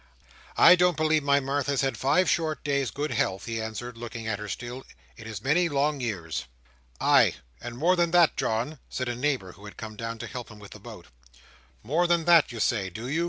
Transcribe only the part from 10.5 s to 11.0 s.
with the